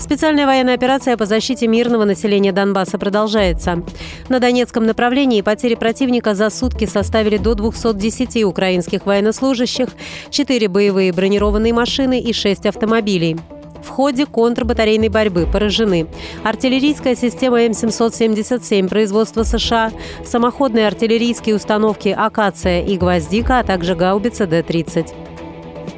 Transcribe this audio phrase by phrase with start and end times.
[0.00, 3.84] Специальная военная операция по защите мирного населения Донбасса продолжается.
[4.30, 9.88] На Донецком направлении потери противника за сутки составили до 210 украинских военнослужащих,
[10.30, 13.36] 4 боевые бронированные машины и 6 автомобилей.
[13.84, 16.06] В ходе контрбатарейной борьбы поражены
[16.42, 19.92] артиллерийская система М777 производства США,
[20.24, 25.29] самоходные артиллерийские установки «Акация» и «Гвоздика», а также гаубица Д-30.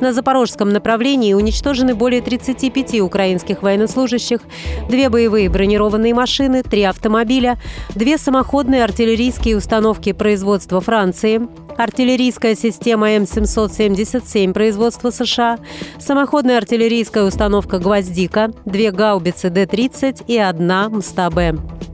[0.01, 4.41] На запорожском направлении уничтожены более 35 украинских военнослужащих,
[4.89, 7.59] две боевые бронированные машины, три автомобиля,
[7.95, 15.59] две самоходные артиллерийские установки производства Франции, артиллерийская система М777 производства США,
[15.99, 21.92] самоходная артиллерийская установка «Гвоздика», две гаубицы Д-30 и одна МСТА-Б.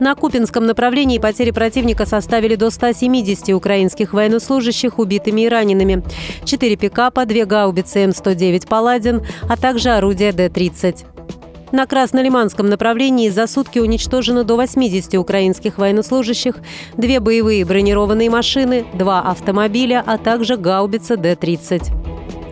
[0.00, 6.02] На Купинском направлении потери противника составили до 170 украинских военнослужащих убитыми и ранеными.
[6.44, 11.04] Четыре пикапа, две гаубицы М-109 «Паладин», а также орудия Д-30.
[11.72, 16.56] На Краснолиманском направлении за сутки уничтожено до 80 украинских военнослужащих,
[16.96, 21.99] две боевые бронированные машины, два автомобиля, а также гаубица Д-30.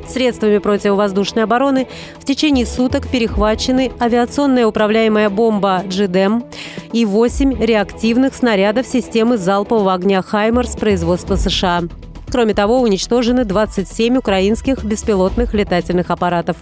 [0.08, 1.86] Средствами противовоздушной обороны
[2.18, 6.44] в течение суток перехвачены авиационная управляемая бомба «Джидем»
[6.92, 11.82] и 8 реактивных снарядов системы залпового огня «Хаймерс» производства США.
[12.30, 16.56] Кроме того, уничтожены 27 украинских беспилотных летательных аппаратов.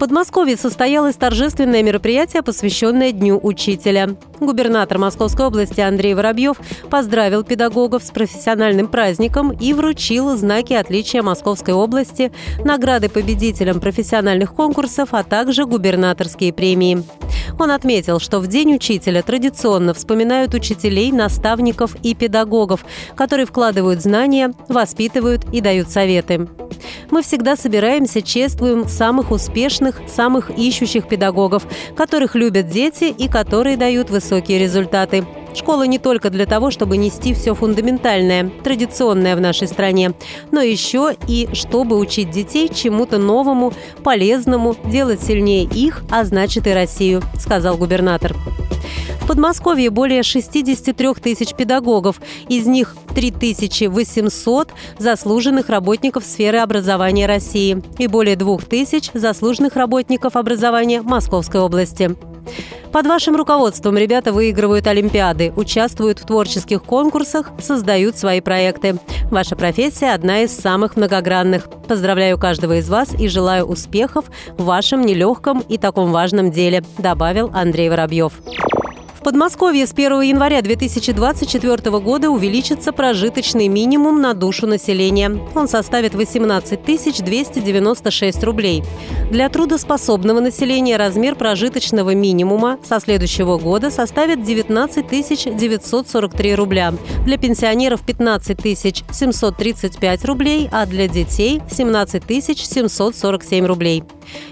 [0.00, 4.16] Подмосковье состоялось торжественное мероприятие, посвященное Дню учителя.
[4.40, 6.56] Губернатор Московской области Андрей Воробьев
[6.88, 12.32] поздравил педагогов с профессиональным праздником и вручил знаки отличия Московской области,
[12.64, 17.04] награды победителям профессиональных конкурсов, а также губернаторские премии.
[17.58, 24.54] Он отметил, что в День учителя традиционно вспоминают учителей, наставников и педагогов, которые вкладывают знания,
[24.68, 26.48] воспитывают и дают советы.
[27.10, 31.64] Мы всегда собираемся, чествуем самых успешных, самых ищущих педагогов,
[31.96, 35.24] которых любят дети и которые дают высокие результаты.
[35.54, 40.12] Школа не только для того, чтобы нести все фундаментальное, традиционное в нашей стране,
[40.50, 43.72] но еще и чтобы учить детей чему-то новому,
[44.02, 48.34] полезному, делать сильнее их, а значит и Россию, сказал губернатор.
[49.30, 58.34] Подмосковье более 63 тысяч педагогов, из них 3800 заслуженных работников сферы образования России и более
[58.34, 62.16] 2000 заслуженных работников образования Московской области.
[62.92, 68.98] Под вашим руководством ребята выигрывают олимпиады, участвуют в творческих конкурсах, создают свои проекты.
[69.30, 71.68] Ваша профессия– одна из самых многогранных.
[71.86, 74.24] Поздравляю каждого из вас и желаю успехов
[74.58, 78.32] в вашем нелегком и таком важном деле, добавил Андрей Воробьев.
[79.20, 85.38] В Подмосковье с 1 января 2024 года увеличится прожиточный минимум на душу населения.
[85.54, 88.82] Он составит 18 296 рублей.
[89.30, 96.94] Для трудоспособного населения размер прожиточного минимума со следующего года составит 19 943 рубля.
[97.26, 98.58] Для пенсионеров 15
[99.12, 104.02] 735 рублей, а для детей 17 747 рублей.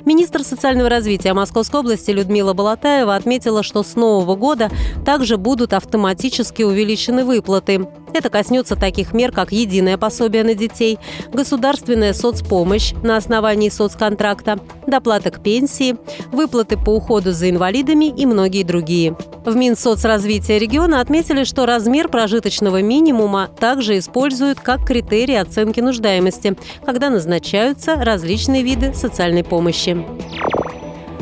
[0.04, 4.70] Министр социального развития Московской области Людмила Балатаева отметила, что с нового года
[5.04, 7.86] также будут автоматически увеличены выплаты.
[8.14, 10.98] Это коснется таких мер, как единое пособие на детей,
[11.32, 15.96] государственная соцпомощь на основании соцконтракта, доплата к пенсии,
[16.32, 19.16] выплаты по уходу за инвалидами и многие другие.
[19.44, 27.10] В Минсоцразвития региона отметили, что размер прожиточного минимума также используют как критерий оценки нуждаемости, когда
[27.10, 29.67] назначаются различные виды социальной помощи.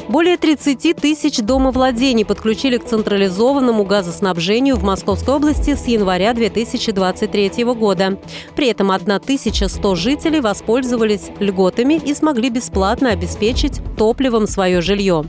[0.09, 8.19] Более 30 тысяч домовладений подключили к централизованному газоснабжению в Московской области с января 2023 года.
[8.55, 15.25] При этом 1100 жителей воспользовались льготами и смогли бесплатно обеспечить топливом свое жилье.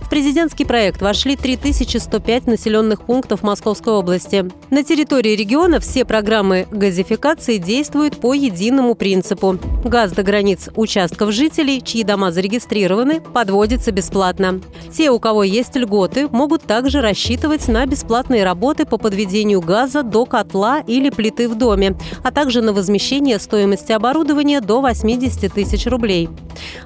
[0.00, 4.50] В президентский проект вошли 3105 населенных пунктов Московской области.
[4.70, 9.58] На территории региона все программы газификации действуют по единому принципу.
[9.84, 14.60] Газ до границ участков жителей, чьи дома зарегистрированы, подводится бесплатно.
[14.92, 20.24] Те, у кого есть льготы, могут также рассчитывать на бесплатные работы по подведению газа до
[20.26, 26.28] котла или плиты в доме, а также на возмещение стоимости оборудования до 80 тысяч рублей.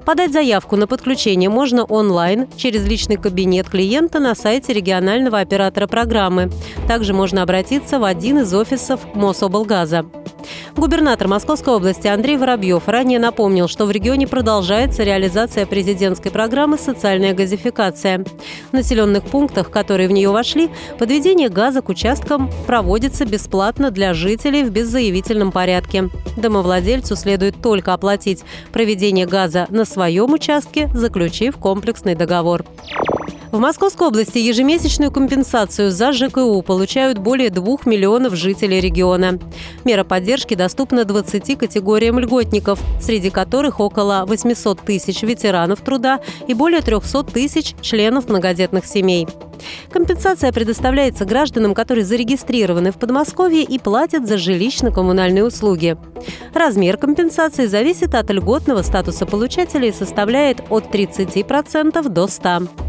[0.05, 6.51] Подать заявку на подключение можно онлайн через личный кабинет клиента на сайте регионального оператора программы.
[6.89, 10.07] Также можно обратиться в один из офисов Мособлгаза.
[10.77, 17.33] Губернатор Московской области Андрей Воробьев ранее напомнил, что в регионе продолжается реализация президентской программы «Социальная
[17.33, 18.25] газификация».
[18.71, 24.65] В населенных пунктах, которые в нее вошли, подведение газа к участкам проводится бесплатно для жителей
[24.65, 26.11] в беззаявительном порядке.
[26.37, 32.65] Домовладельцу следует только оплатить проведение газа на своем участке, заключив комплексный договор.
[33.53, 39.39] В Московской области ежемесячную компенсацию за ЖКУ получают более 2 миллионов жителей региона.
[39.85, 46.81] Мера поддержки доступна 20 категориям льготников, среди которых около 800 тысяч ветеранов труда и более
[46.81, 49.29] 300 тысяч членов многодетных семей.
[49.91, 55.97] Компенсация предоставляется гражданам, которые зарегистрированы в Подмосковье и платят за жилищно-коммунальные услуги.
[56.53, 62.86] Размер компенсации зависит от льготного статуса получателя и составляет от 30% до 100%.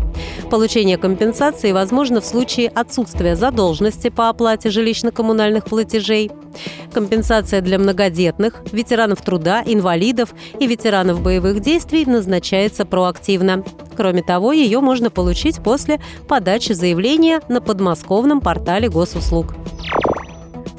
[0.49, 6.31] Получение компенсации возможно в случае отсутствия задолженности по оплате жилищно-коммунальных платежей.
[6.93, 13.63] Компенсация для многодетных, ветеранов труда, инвалидов и ветеранов боевых действий назначается проактивно.
[13.95, 19.53] Кроме того, ее можно получить после подачи заявления на подмосковном портале госуслуг.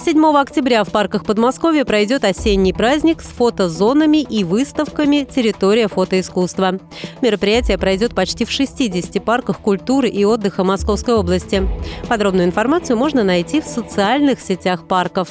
[0.09, 6.79] 7 октября в парках Подмосковья пройдет осенний праздник с фотозонами и выставками «Территория фотоискусства».
[7.21, 11.69] Мероприятие пройдет почти в 60 парках культуры и отдыха Московской области.
[12.09, 15.29] Подробную информацию можно найти в социальных сетях парков.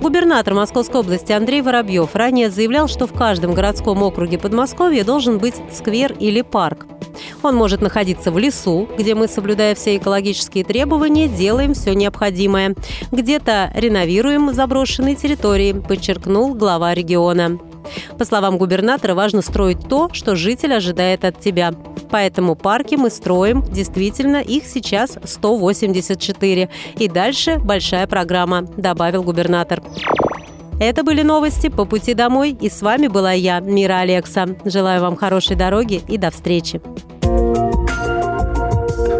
[0.00, 5.56] Губернатор Московской области Андрей Воробьев ранее заявлял, что в каждом городском округе Подмосковья должен быть
[5.72, 6.86] сквер или парк.
[7.42, 12.74] Он может находиться в лесу, где мы, соблюдая все экологические требования, делаем все необходимое.
[13.12, 17.58] Где-то реновируем заброшенные территории, подчеркнул глава региона.
[18.18, 21.72] По словам губернатора, важно строить то, что житель ожидает от тебя.
[22.10, 26.68] Поэтому парки мы строим, действительно, их сейчас 184.
[26.98, 29.82] И дальше большая программа, добавил губернатор.
[30.78, 34.46] Это были новости по пути домой, и с вами была я, Мира Алекса.
[34.64, 36.82] Желаю вам хорошей дороги и до встречи.